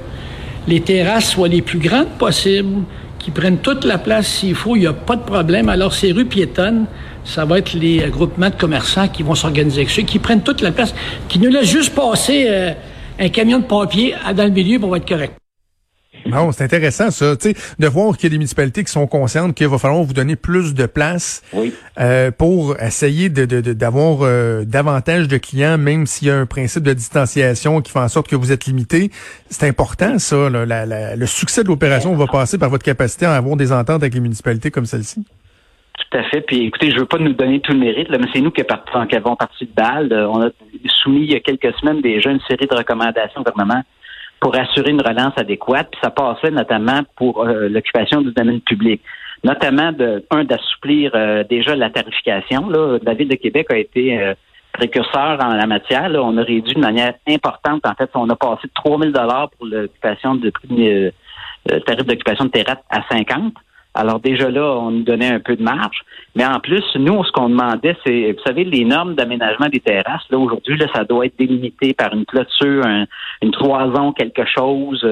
les 0.68 0.82
terrasses 0.82 1.30
soient 1.30 1.48
les 1.48 1.62
plus 1.62 1.80
grandes 1.80 2.10
possibles, 2.20 2.84
qui 3.20 3.32
prennent 3.32 3.60
toute 3.60 3.86
la 3.86 4.00
place 4.00 4.28
s'il 4.28 4.54
faut, 4.54 4.76
il 4.76 4.82
n'y 4.82 4.88
a 4.88 4.94
pas 4.94 5.16
de 5.16 5.24
problème. 5.24 5.70
Alors 5.70 5.94
ces 5.94 6.12
rues 6.12 6.26
piétonnes, 6.26 6.88
ça 7.24 7.46
va 7.46 7.60
être 7.60 7.74
les 7.74 8.00
groupements 8.10 8.50
de 8.50 8.56
commerçants 8.56 9.08
qui 9.08 9.24
vont 9.24 9.34
s'organiser 9.34 9.78
avec 9.78 9.92
ceux 9.92 10.04
qui 10.04 10.20
prennent 10.20 10.44
toute 10.44 10.60
la 10.60 10.74
place, 10.74 10.94
qui 11.30 11.40
nous 11.40 11.50
laissent 11.50 11.72
juste 11.72 11.96
passer 11.96 12.48
euh, 12.50 12.74
un 13.18 13.30
camion 13.30 13.60
de 13.60 13.64
papier 13.64 14.14
dans 14.36 14.44
le 14.44 14.50
milieu 14.50 14.78
pour 14.78 14.94
être 14.98 15.08
correct. 15.08 15.36
Non, 16.26 16.52
c'est 16.52 16.64
intéressant 16.64 17.12
ça, 17.12 17.36
tu 17.36 17.54
sais, 17.54 17.76
de 17.80 17.88
voir 17.88 18.18
qu'il 18.18 18.26
y 18.26 18.28
a 18.28 18.30
des 18.32 18.38
municipalités 18.38 18.84
qui 18.84 18.92
sont 18.92 19.08
conscientes 19.08 19.56
qu'il 19.56 19.68
va 19.68 19.78
falloir 19.78 20.04
vous 20.04 20.14
donner 20.14 20.36
plus 20.36 20.74
de 20.74 20.86
place 20.86 21.44
euh, 22.00 22.32
pour 22.32 22.80
essayer 22.80 23.30
de, 23.30 23.46
d'avoir 23.74 24.20
euh, 24.22 24.64
davantage 24.66 25.28
de 25.28 25.38
clients, 25.38 25.78
même 25.78 26.06
s'il 26.06 26.28
y 26.28 26.32
a 26.32 26.38
un 26.38 26.46
principe 26.46 26.84
de 26.84 26.94
distanciation 26.94 27.82
qui 27.82 27.92
fait 27.92 28.00
en 28.00 28.08
sorte 28.08 28.28
que 28.28 28.36
vous 28.36 28.52
êtes 28.52 28.66
limité. 28.66 29.12
C'est 29.50 29.68
important 29.68 30.18
ça. 30.20 30.50
le 30.50 31.26
succès 31.26 31.64
de 31.64 31.68
l'opération 31.68 32.16
va 32.16 32.28
passer 32.28 32.58
par 32.58 32.70
votre 32.70 32.84
capacité 32.84 33.26
à 33.26 33.36
avoir 33.36 33.56
des 33.56 33.72
ententes 33.72 34.02
avec 34.02 34.14
les 34.14 34.20
municipalités 34.20 34.72
comme 34.72 34.86
celle-ci. 34.86 35.26
Tout 35.98 36.18
à 36.18 36.24
fait. 36.24 36.42
Puis 36.42 36.66
écoutez, 36.66 36.92
je 36.92 37.00
veux 37.00 37.06
pas 37.06 37.18
nous 37.18 37.34
donner 37.34 37.62
tout 37.62 37.72
le 37.72 37.80
mérite, 37.80 38.10
là, 38.10 38.18
mais 38.20 38.28
c'est 38.34 38.42
nous 38.42 38.52
qui, 38.52 38.62
avons 38.62 39.36
parti 39.36 39.66
de 39.66 39.72
balle. 39.74 40.12
On 40.30 40.42
a 40.42 40.50
soumis 41.04 41.22
il 41.22 41.32
y 41.32 41.36
a 41.36 41.40
quelques 41.40 41.74
semaines 41.78 42.02
déjà 42.02 42.32
une 42.32 42.42
série 42.50 42.68
de 42.68 42.76
recommandations 42.76 43.42
au 43.42 43.44
gouvernement 43.44 43.82
pour 44.46 44.56
assurer 44.56 44.92
une 44.92 45.02
relance 45.02 45.34
adéquate. 45.38 45.88
Puis 45.90 46.00
ça 46.04 46.12
passait 46.12 46.52
notamment 46.52 47.02
pour 47.16 47.44
euh, 47.44 47.68
l'occupation 47.68 48.22
du 48.22 48.32
domaine 48.32 48.62
public. 48.62 49.02
Notamment, 49.44 49.92
de, 49.92 50.24
un, 50.30 50.44
d'assouplir 50.44 51.14
euh, 51.16 51.44
déjà 51.44 51.76
la 51.76 51.90
tarification. 51.90 52.70
Là. 52.70 53.00
La 53.02 53.16
Ville 53.16 53.28
de 53.28 53.38
Québec 53.38 53.66
a 53.72 53.78
été 53.78 54.22
euh, 54.22 54.36
précurseur 54.72 55.40
en 55.44 55.56
la 55.56 55.66
matière. 55.66 56.10
Là. 56.10 56.22
On 56.22 56.38
a 56.38 56.44
réduit 56.44 56.76
de 56.76 56.80
manière 56.80 57.16
importante. 57.28 57.88
En 57.88 57.96
fait, 57.96 58.12
on 58.14 58.30
a 58.30 58.36
passé 58.36 58.68
de 58.68 58.72
3 58.76 59.00
000 59.00 59.14
pour 59.58 59.66
l'occupation 59.66 60.36
de 60.36 60.52
tarif 61.88 62.06
d'occupation 62.06 62.46
de 62.46 62.52
terrasse 62.52 62.84
à 62.92 63.02
50 63.12 63.52
alors 63.96 64.20
déjà 64.20 64.52
là, 64.52 64.78
on 64.78 64.92
nous 64.92 65.04
donnait 65.04 65.34
un 65.34 65.40
peu 65.40 65.56
de 65.56 65.64
marge. 65.64 66.02
Mais 66.36 66.46
en 66.46 66.60
plus, 66.60 66.84
nous, 66.96 67.24
ce 67.24 67.32
qu'on 67.32 67.50
demandait, 67.50 67.96
c'est, 68.06 68.34
vous 68.34 68.44
savez, 68.46 68.66
les 68.66 68.84
normes 68.84 69.16
d'aménagement 69.16 69.68
des 69.70 69.80
terrasses, 69.80 70.26
là, 70.30 70.38
aujourd'hui, 70.38 70.78
là, 70.78 70.88
ça 70.94 71.06
doit 71.06 71.26
être 71.26 71.40
délimité 71.40 71.94
par 71.94 72.14
une 72.14 72.26
clôture, 72.26 72.84
une 73.42 73.52
cloison, 73.52 74.12
quelque 74.12 74.46
chose. 74.46 75.04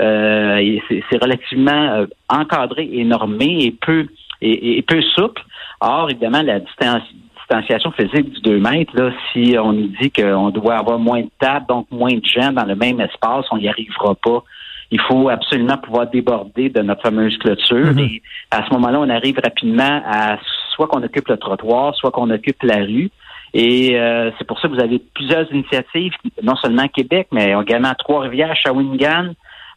Euh, 0.00 0.78
c'est 0.88 1.22
relativement 1.22 1.92
euh, 1.92 2.06
encadré 2.30 2.88
et 2.90 3.04
normé 3.04 3.64
et 3.66 3.72
peu 3.72 4.06
et, 4.40 4.82
peu 4.88 5.02
souple. 5.14 5.42
Or, 5.82 6.08
évidemment, 6.10 6.42
la 6.42 6.60
distanciation 6.60 7.90
physique 7.92 8.30
du 8.32 8.40
2 8.40 8.58
mètres, 8.58 8.96
là, 8.96 9.10
si 9.32 9.54
on 9.58 9.74
nous 9.74 9.90
dit 10.00 10.10
qu'on 10.10 10.48
doit 10.48 10.76
avoir 10.76 10.98
moins 10.98 11.20
de 11.20 11.30
tables, 11.38 11.66
donc 11.68 11.86
moins 11.90 12.14
de 12.14 12.24
gens 12.24 12.52
dans 12.52 12.64
le 12.64 12.74
même 12.74 13.02
espace, 13.02 13.44
on 13.50 13.58
n'y 13.58 13.68
arrivera 13.68 14.14
pas 14.14 14.42
il 14.90 15.00
faut 15.00 15.28
absolument 15.28 15.78
pouvoir 15.78 16.06
déborder 16.06 16.68
de 16.68 16.82
notre 16.82 17.02
fameuse 17.02 17.36
clôture. 17.38 17.92
Mhm. 17.92 17.98
Et 17.98 18.22
à 18.50 18.66
ce 18.66 18.72
moment-là, 18.74 19.00
on 19.00 19.08
arrive 19.08 19.38
rapidement 19.42 20.02
à 20.04 20.38
soit 20.74 20.88
qu'on 20.88 21.02
occupe 21.02 21.28
le 21.28 21.36
trottoir, 21.36 21.94
soit 21.94 22.10
qu'on 22.10 22.30
occupe 22.30 22.62
la 22.62 22.78
rue. 22.78 23.10
Et 23.52 23.98
euh, 23.98 24.30
c'est 24.38 24.46
pour 24.46 24.60
ça 24.60 24.68
que 24.68 24.74
vous 24.74 24.80
avez 24.80 25.00
plusieurs 25.14 25.50
initiatives, 25.52 26.12
non 26.42 26.56
seulement 26.56 26.82
à 26.82 26.88
Québec, 26.88 27.28
mais 27.32 27.52
également 27.60 27.88
à 27.88 27.94
Trois-Rivières, 27.94 28.54
Shawinigan, 28.56 29.32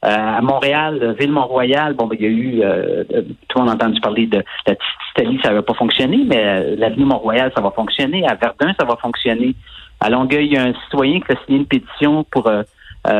euh, 0.05 0.07
à 0.09 0.41
Montréal, 0.41 1.15
Ville-Mont-Royal. 1.19 1.93
Bon, 1.93 2.05
ben, 2.05 2.17
il 2.19 2.23
y 2.23 2.27
a 2.27 2.31
eu, 2.31 2.61
euh, 2.63 3.03
tout 3.47 3.59
le 3.59 3.61
monde 3.61 3.69
a 3.69 3.73
entendu 3.73 3.99
parler 3.99 4.27
de 4.27 4.43
la 4.67 4.75
Italie, 5.15 5.39
ça 5.43 5.53
va 5.53 5.61
pas 5.61 5.73
fonctionner, 5.73 6.23
mais 6.25 6.75
l'avenue 6.75 7.05
Mont-Royal, 7.05 7.51
ça 7.55 7.61
va 7.61 7.71
fonctionner. 7.71 8.25
À 8.27 8.35
Verdun, 8.35 8.73
ça 8.79 8.85
va 8.85 8.95
fonctionner. 8.97 9.55
À 10.03 10.09
Longueuil, 10.09 10.47
il 10.47 10.53
y 10.53 10.57
a 10.57 10.63
un 10.63 10.73
citoyen 10.83 11.21
qui 11.21 11.31
a 11.31 11.35
signé 11.45 11.59
une 11.59 11.65
pétition 11.65 12.25
pour 12.25 12.47
euh, 12.47 12.63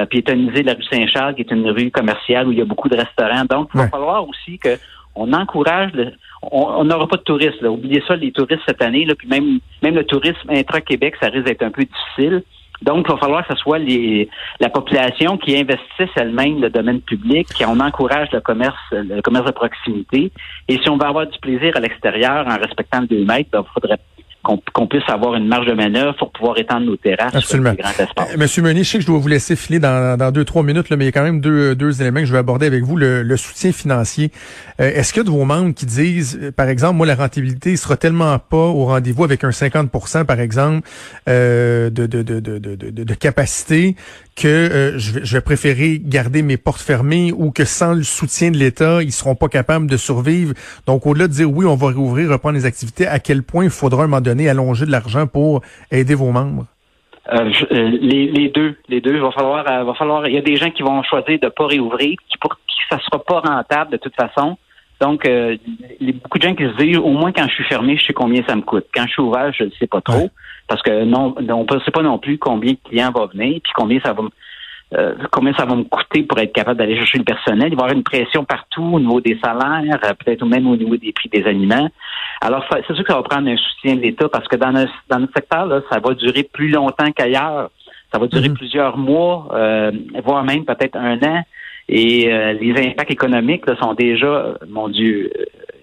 piétoniser 0.10 0.64
la 0.64 0.74
rue 0.74 0.84
Saint-Charles, 0.84 1.36
qui 1.36 1.42
est 1.42 1.52
une 1.52 1.70
rue 1.70 1.92
commerciale 1.92 2.48
où 2.48 2.52
il 2.52 2.58
y 2.58 2.62
a 2.62 2.66
beaucoup 2.66 2.90
de 2.90 2.98
restaurants. 2.98 3.46
Donc, 3.50 3.70
il 3.74 3.80
va 3.80 3.90
falloir 3.90 4.28
aussi 4.28 4.58
que 4.58 4.78
on 5.16 5.32
encourage 5.34 5.92
on 6.52 6.84
n'aura 6.84 7.08
pas 7.08 7.18
de 7.18 7.24
touristes. 7.24 7.62
Là. 7.62 7.72
Oubliez 7.72 8.04
ça, 8.08 8.16
les 8.16 8.32
touristes 8.32 8.64
cette 8.68 8.82
année, 8.82 9.06
là, 9.06 9.16
puis 9.16 9.28
même, 9.28 9.60
même 9.82 9.96
le 9.96 10.06
tourisme 10.06 10.50
intra-Québec, 10.50 11.16
ça 11.22 11.30
risque 11.30 11.46
d'être 11.46 11.64
un 11.64 11.72
peu 11.72 11.86
difficile. 11.86 12.44
Donc, 12.82 13.06
il 13.08 13.14
va 13.14 13.18
falloir 13.18 13.48
que 13.48 13.54
ce 13.54 13.60
soit 13.62 13.80
les, 13.80 14.30
la 14.60 14.70
population 14.70 15.38
qui 15.38 15.56
investisse 15.56 16.10
elle-même 16.18 16.60
le 16.60 16.70
domaine 16.70 17.00
public, 17.00 17.48
qu'on 17.58 17.80
encourage 17.80 18.30
le 18.34 18.42
commerce, 18.42 18.76
le 18.92 19.22
commerce 19.22 19.46
de 19.46 19.52
proximité. 19.52 20.32
Et 20.68 20.78
si 20.80 20.90
on 20.90 20.98
veut 20.98 21.06
avoir 21.06 21.28
du 21.28 21.40
plaisir 21.40 21.72
à 21.76 21.80
l'extérieur 21.80 22.46
en 22.46 22.58
respectant 22.58 23.02
le 23.02 23.08
2 23.08 23.26
mètres, 23.26 23.50
ben, 23.52 23.64
il 23.66 23.74
faudrait 23.74 24.00
qu'on 24.44 24.88
puisse 24.88 25.08
avoir 25.08 25.36
une 25.36 25.48
marge 25.48 25.66
de 25.68 25.74
manœuvre 25.74 26.16
pour 26.18 26.32
pouvoir 26.32 26.58
étendre 26.58 26.86
nos 26.86 26.98
terrasses 26.98 27.34
Absolument. 27.34 27.72
sur 27.72 27.78
grands 27.82 28.04
espaces. 28.04 28.34
Euh, 28.34 28.38
Monsieur 28.38 28.62
Meunier, 28.62 28.84
je 28.84 28.90
sais 28.90 28.98
que 28.98 29.04
je 29.04 29.08
dois 29.08 29.18
vous 29.18 29.28
laisser 29.30 29.56
filer 29.56 29.80
dans, 29.80 30.18
dans 30.18 30.32
deux, 30.32 30.44
trois 30.44 30.64
minutes, 30.64 30.90
là, 30.90 30.98
mais 30.98 31.06
il 31.06 31.08
y 31.08 31.10
a 31.10 31.12
quand 31.14 31.24
même 31.24 31.40
deux, 31.40 31.76
deux 31.76 32.02
éléments 32.02 32.20
que 32.20 32.26
je 32.26 32.34
vais 32.34 32.40
aborder 32.40 32.66
avec 32.66 32.84
vous. 32.84 32.98
Le, 32.98 33.38
soutien 33.38 33.72
financier. 33.72 34.32
Euh, 34.80 34.92
est-ce 34.94 35.12
qu'il 35.12 35.22
y 35.22 35.26
a 35.26 35.26
de 35.26 35.32
vos 35.32 35.44
membres 35.44 35.74
qui 35.74 35.86
disent, 35.86 36.40
euh, 36.42 36.52
par 36.52 36.68
exemple, 36.68 36.98
moi, 36.98 37.08
la 37.08 37.16
rentabilité 37.16 37.76
sera 37.78 37.98
tellement 37.98 38.38
pas 38.38 38.58
au 38.58 38.86
rendez-vous 38.86 39.24
avec 39.24 39.44
un 39.44 39.52
50 39.52 39.90
par 40.28 40.40
exemple, 40.40 40.88
de, 41.28 41.90
de, 41.90 42.06
de, 42.06 42.22
de, 42.22 42.60
de, 42.60 42.76
de 42.76 43.14
capacité 43.14 43.96
que 44.36 44.94
je, 44.98 45.12
vais, 45.12 45.26
je 45.26 45.38
vais 45.38 45.42
préférer 45.42 46.02
garder 46.04 46.42
mes 46.42 46.58
portes 46.58 46.82
fermées 46.82 47.32
ou 47.32 47.52
que 47.52 47.66
sans 47.66 47.94
le 47.94 48.04
soutien 48.04 48.52
de 48.52 48.58
l'État, 48.58 49.04
ils 49.04 49.12
seront 49.12 49.36
pas 49.36 49.48
capables 49.48 49.88
de 49.88 49.98
survivre? 49.98 50.54
Donc, 50.88 51.06
au-delà 51.06 51.28
de 51.28 51.34
dire 51.34 51.52
oui, 51.52 51.66
on 51.66 51.76
va 51.76 51.88
réouvrir, 51.88 52.30
reprendre 52.30 52.56
les 52.56 52.66
activités, 52.66 53.08
à 53.08 53.20
quel 53.20 53.44
point 53.44 53.64
il 53.64 53.70
faudra 53.70 54.04
un 54.04 54.08
moment 54.08 54.22
donné 54.22 54.33
allonger 54.50 54.86
de 54.86 54.92
l'argent 54.92 55.28
pour 55.28 55.62
aider 55.92 56.16
vos 56.16 56.32
membres? 56.32 56.66
Euh, 57.32 57.52
euh, 57.72 57.90
les, 58.02 58.50
deux, 58.50 58.76
les 58.90 59.00
deux. 59.00 59.14
Il 59.16 59.22
va 59.22 59.32
falloir, 59.32 59.66
euh, 59.70 59.84
va 59.84 59.94
falloir. 59.94 60.28
Il 60.28 60.34
y 60.34 60.38
a 60.38 60.42
des 60.42 60.58
gens 60.58 60.70
qui 60.72 60.84
vont 60.84 61.02
choisir 61.04 61.40
de 61.40 61.48
pas 61.48 61.68
réouvrir, 61.68 62.18
qui 62.30 62.38
pour 62.38 62.56
qui 62.56 62.76
ça 62.90 63.00
sera 63.00 63.24
pas 63.24 63.40
rentable 63.40 63.92
de 63.92 63.98
toute 63.98 64.16
façon. 64.16 64.58
Donc, 65.00 65.26
euh, 65.26 65.58
beaucoup 66.22 66.38
de 66.38 66.44
gens 66.44 66.56
qui 66.56 66.64
se 66.64 66.76
disent, 66.78 66.98
au 66.98 67.10
moins 67.10 67.32
quand 67.32 67.48
je 67.48 67.54
suis 67.54 67.64
fermé, 67.66 67.98
je 67.98 68.06
sais 68.06 68.14
combien 68.14 68.44
ça 68.48 68.56
me 68.56 68.62
coûte. 68.62 68.86
Quand 68.94 69.06
je 69.06 69.12
suis 69.12 69.22
ouvert, 69.22 69.52
je 69.54 69.64
ne 69.64 69.70
sais 69.72 69.88
pas 69.88 70.02
trop, 70.02 70.30
parce 70.68 70.82
que 70.82 71.04
non, 71.04 71.36
on 71.38 71.64
ne 71.64 71.80
sait 71.82 71.92
pas 71.92 72.04
non 72.04 72.20
plus 72.20 72.38
combien 72.38 72.74
de 72.74 72.78
clients 72.90 73.12
vont 73.12 73.28
venir, 73.28 73.60
puis 73.64 73.74
combien 73.76 74.00
ça 74.02 74.14
va 74.14 74.24
me 74.24 74.30
euh, 74.96 75.14
combien 75.32 75.54
ça 75.54 75.66
va 75.66 75.76
me 75.76 75.84
coûter 75.84 76.24
pour 76.24 76.38
être 76.40 76.54
capable 76.54 76.78
d'aller 76.78 76.96
chercher 76.96 77.18
le 77.18 77.24
personnel? 77.24 77.70
Il 77.72 77.76
va 77.76 77.84
y 77.84 77.86
avoir 77.86 77.92
une 77.94 78.04
pression 78.04 78.44
partout 78.44 78.84
au 78.84 79.00
niveau 79.00 79.22
des 79.22 79.40
salaires, 79.44 80.00
euh, 80.04 80.14
peut-être 80.14 80.46
même 80.46 80.68
au 80.68 80.76
niveau 80.76 80.98
des 80.98 81.12
prix 81.12 81.30
des 81.30 81.44
aliments. 81.46 81.90
Alors, 82.42 82.66
c'est 82.70 82.94
sûr 82.94 83.04
que 83.04 83.12
ça 83.12 83.18
va 83.18 83.24
prendre 83.24 83.50
un 83.50 83.58
soutien 83.58 83.96
de 83.96 84.02
l'État 84.02 84.30
parce 84.30 84.48
que 84.48 84.56
dans 84.56 84.72
notre, 84.72 84.94
dans 85.10 85.20
notre 85.20 85.34
secteur, 85.34 85.66
là, 85.66 85.82
ça 85.92 86.00
va 86.00 86.14
durer 86.14 86.44
plus 86.44 86.70
longtemps 86.70 87.12
qu'ailleurs. 87.12 87.72
Ça 88.12 88.20
va 88.20 88.28
durer 88.28 88.50
mhm. 88.50 88.56
plusieurs 88.56 88.98
mois, 88.98 89.48
euh, 89.54 89.92
voire 90.24 90.44
même 90.44 90.66
peut-être 90.66 90.96
un 90.96 91.18
an. 91.24 91.44
Et 91.90 92.32
les 92.62 92.88
impacts 92.88 93.12
économiques 93.12 93.68
là, 93.68 93.76
sont 93.76 93.94
déjà, 93.94 94.54
mon 94.70 94.88
Dieu, 94.88 95.30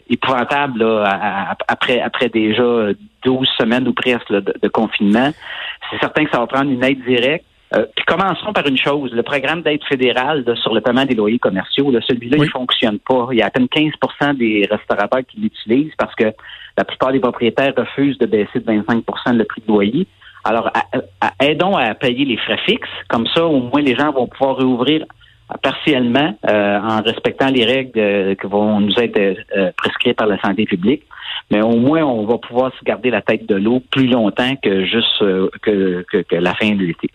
épouvantables 0.09 0.79
là, 0.79 1.55
après, 1.69 2.01
après 2.01 2.31
déjà 2.31 2.89
12 3.23 3.47
semaines 3.59 3.87
ou 3.87 3.93
presque 3.93 4.33
de, 4.33 4.55
de 4.63 4.69
confinement. 4.69 5.31
C'est 5.91 5.99
certain 5.99 6.25
que 6.25 6.31
ça 6.31 6.39
va 6.39 6.47
prendre 6.47 6.71
une 6.71 6.83
aide 6.83 7.05
directe. 7.05 7.45
Euh, 7.73 7.87
puis 7.95 8.05
commençons 8.05 8.53
par 8.53 8.67
une 8.67 8.77
chose, 8.77 9.13
le 9.13 9.23
programme 9.23 9.63
d'aide 9.63 9.85
fédérale 9.85 10.45
sur 10.61 10.75
le 10.75 10.81
paiement 10.81 11.05
des 11.05 11.15
loyers 11.15 11.39
commerciaux, 11.39 11.93
celui-là, 12.09 12.39
il 12.41 12.51
fonctionne 12.51 12.99
pas. 12.99 13.29
Il 13.31 13.39
y 13.39 13.43
a 13.43 13.47
à 13.47 13.51
peine 13.51 13.67
15% 13.67 14.37
des 14.37 14.67
restaurateurs 14.69 15.21
qui 15.29 15.41
l'utilisent 15.41 15.95
parce 15.97 16.15
que 16.17 16.33
la 16.77 16.85
plupart 16.85 17.13
des 17.13 17.21
propriétaires 17.21 17.73
refusent 17.77 18.19
de 18.19 18.27
baisser 18.27 18.59
de 18.59 18.65
25% 18.65 19.37
le 19.37 19.45
prix 19.45 19.63
de 19.65 19.69
loyer. 19.69 20.07
Alors, 20.43 20.71
aidons 21.39 21.77
à 21.77 21.95
payer 21.95 22.25
les 22.25 22.39
frais 22.39 22.59
fixes, 22.65 22.89
comme 23.09 23.27
ça, 23.29 23.45
au 23.45 23.61
moins 23.61 23.83
les 23.83 23.95
gens 23.95 24.11
vont 24.11 24.27
pouvoir 24.27 24.57
réouvrir 24.57 25.05
partiellement 25.63 26.37
euh, 26.49 26.79
en 26.79 27.03
respectant 27.03 27.51
les 27.51 27.65
règles 27.65 27.99
euh, 27.99 28.35
qui 28.35 28.47
vont 28.47 28.81
nous 28.81 28.99
être 28.99 29.37
prescrites 29.77 30.17
par 30.17 30.27
la 30.27 30.41
santé 30.41 30.65
publique. 30.65 31.05
Mais 31.51 31.61
au 31.61 31.77
moins, 31.77 32.03
on 32.03 32.25
va 32.27 32.39
pouvoir 32.39 32.73
se 32.79 32.85
garder 32.85 33.11
la 33.11 33.23
tête 33.23 33.47
de 33.47 33.57
l'eau 33.57 33.81
plus 33.91 34.07
longtemps 34.07 34.55
que 34.57 34.85
juste 34.85 35.19
que, 35.63 36.05
que 36.09 36.37
la 36.37 36.55
fin 36.55 36.71
de 36.75 36.85
l'été. 36.85 37.11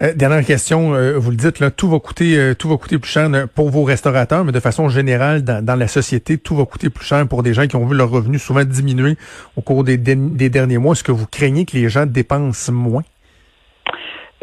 Euh, 0.00 0.12
dernière 0.14 0.44
question, 0.44 0.94
euh, 0.94 1.18
vous 1.18 1.30
le 1.30 1.36
dites, 1.36 1.58
là, 1.58 1.72
tout 1.72 1.88
va 1.88 1.98
coûter, 1.98 2.38
euh, 2.38 2.54
tout 2.54 2.68
va 2.68 2.76
coûter 2.76 2.98
plus 2.98 3.10
cher 3.10 3.28
pour 3.54 3.68
vos 3.70 3.82
restaurateurs, 3.82 4.44
mais 4.44 4.52
de 4.52 4.60
façon 4.60 4.88
générale, 4.88 5.42
dans, 5.42 5.78
la 5.78 5.88
société, 5.88 6.38
tout 6.38 6.54
va 6.54 6.64
coûter 6.66 6.88
plus 6.88 7.04
cher 7.04 7.26
pour 7.28 7.42
des 7.42 7.52
gens 7.52 7.66
qui 7.66 7.74
ont 7.74 7.84
vu 7.84 7.96
leurs 7.96 8.10
revenus 8.10 8.40
souvent 8.40 8.62
diminuer 8.64 9.16
au 9.56 9.60
cours 9.60 9.82
des, 9.82 9.98
derniers 9.98 10.78
mois. 10.78 10.92
Est-ce 10.92 11.02
que 11.02 11.10
vous 11.10 11.26
craignez 11.26 11.64
que 11.64 11.76
les 11.76 11.88
gens 11.88 12.06
dépensent 12.06 12.72
moins? 12.72 13.02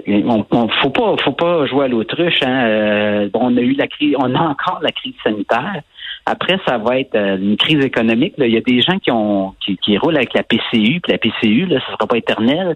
On, 0.08 0.46
on, 0.52 0.68
faut 0.82 0.90
pas, 0.90 1.16
faut 1.24 1.32
pas 1.32 1.66
jouer 1.68 1.86
à 1.86 1.88
l'autruche. 1.88 2.42
Hein. 2.46 3.30
on 3.34 3.56
a 3.56 3.62
eu 3.62 3.74
la 3.74 3.88
crise, 3.88 4.14
on 4.20 4.36
a 4.36 4.40
encore 4.40 4.80
la 4.84 4.92
crise 4.92 5.16
sanitaire. 5.24 5.82
Après, 6.26 6.60
ça 6.68 6.78
va 6.78 7.00
être 7.00 7.16
une 7.16 7.56
crise 7.56 7.84
économique. 7.84 8.34
Il 8.38 8.54
y 8.54 8.58
a 8.58 8.62
des 8.62 8.82
gens 8.82 9.00
qui 9.00 9.12
ont 9.12 9.56
qui, 9.64 9.78
qui 9.78 9.98
roulent 9.98 10.18
avec 10.18 10.34
la 10.34 10.44
PCU, 10.44 11.00
puis 11.00 11.12
la 11.12 11.18
PCU, 11.18 11.66
là, 11.66 11.80
ça 11.80 11.94
sera 11.94 12.08
pas 12.08 12.18
éternel. 12.18 12.76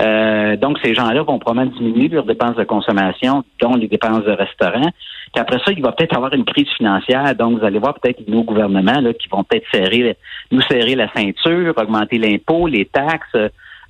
Euh, 0.00 0.56
donc, 0.56 0.78
ces 0.82 0.94
gens-là 0.94 1.22
vont 1.22 1.38
probablement 1.38 1.76
diminuer 1.76 2.08
leurs 2.08 2.24
dépenses 2.24 2.56
de 2.56 2.64
consommation, 2.64 3.44
dont 3.60 3.76
les 3.76 3.86
dépenses 3.86 4.24
de 4.24 4.32
restaurant. 4.32 4.90
Puis 5.32 5.40
après 5.40 5.58
ça, 5.64 5.72
il 5.72 5.82
va 5.82 5.92
peut-être 5.92 6.16
avoir 6.16 6.32
une 6.34 6.44
crise 6.44 6.68
financière. 6.76 7.34
Donc, 7.36 7.58
vous 7.58 7.64
allez 7.64 7.78
voir 7.78 7.94
peut-être 7.94 8.26
nos 8.28 8.42
gouvernements 8.42 9.00
là, 9.00 9.12
qui 9.14 9.28
vont 9.28 9.44
peut-être 9.44 9.66
serrer, 9.72 10.16
nous 10.50 10.62
serrer 10.62 10.96
la 10.96 11.12
ceinture, 11.12 11.74
augmenter 11.76 12.18
l'impôt, 12.18 12.66
les 12.66 12.86
taxes. 12.86 13.36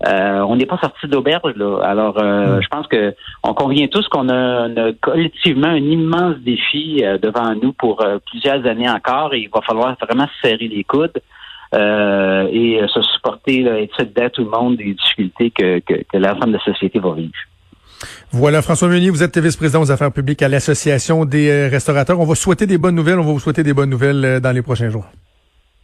Euh, 0.07 0.41
on 0.41 0.57
n'est 0.57 0.67
pas 0.67 0.77
sorti 0.79 1.07
d'auberge 1.07 1.55
là. 1.55 1.79
Alors, 1.83 2.21
euh, 2.21 2.61
je 2.61 2.69
pense 2.69 2.87
que 2.89 3.15
on 3.43 3.55
convient 3.55 3.87
tous 3.87 4.07
qu'on 4.09 4.29
a, 4.29 4.69
collectivement 5.01 5.69
un 5.69 5.77
immense 5.77 6.37
défi 6.39 7.03
devant 7.23 7.55
nous 7.55 7.73
pour 7.73 8.05
plusieurs 8.27 8.67
années 8.67 8.91
encore. 8.91 9.33
Et 9.33 9.41
il 9.41 9.49
va 9.49 9.63
falloir 9.63 9.97
vraiment 10.03 10.27
serrer 10.43 10.69
les 10.69 10.85
coudes. 10.85 11.19
Euh, 11.75 12.47
et 12.53 12.81
se 12.87 13.03
supporter 13.03 13.63
là, 13.63 13.81
et 13.81 13.87
de 13.87 14.29
tout 14.29 14.45
le 14.45 14.51
monde 14.51 14.77
des 14.77 14.95
difficultés 14.95 15.51
que, 15.51 15.81
que, 15.81 15.95
que 15.95 16.17
l'ensemble 16.19 16.53
de 16.53 16.59
la 16.59 16.65
société 16.65 17.01
va 17.01 17.15
vivre. 17.15 17.33
Voilà, 18.31 18.63
François 18.63 18.89
Meunier, 18.89 19.11
vous 19.11 19.23
êtes 19.23 19.39
vice-président 19.39 19.81
aux 19.81 19.91
affaires 19.91 20.13
publiques 20.13 20.43
à 20.43 20.49
l'Association 20.49 21.25
des 21.25 21.51
euh, 21.51 21.69
restaurateurs. 21.69 22.21
On 22.21 22.27
va 22.27 22.35
souhaiter 22.35 22.67
des 22.67 22.79
bonnes 22.79 22.95
nouvelles. 22.95 23.19
On 23.19 23.25
va 23.25 23.33
vous 23.33 23.41
souhaiter 23.41 23.63
des 23.63 23.75
bonnes 23.75 23.91
nouvelles 23.91 24.25
euh, 24.25 24.41
dans 24.41 24.53
les 24.53 24.63
prochains 24.63 24.91
jours. 24.91 25.07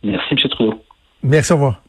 Merci, 0.03 0.35
M. 0.35 0.39
Trudeau. 0.51 0.75
Merci, 1.23 1.53
au 1.53 1.57
revoir. 1.57 1.83